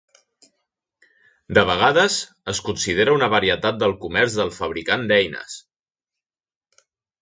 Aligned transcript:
De 1.57 1.65
vegades, 1.71 2.17
es 2.55 2.63
considera 2.71 3.15
una 3.19 3.31
varietat 3.37 3.81
del 3.85 3.97
comerç 4.07 4.41
del 4.43 4.53
fabricant 4.59 5.09
d'eines. 5.15 5.63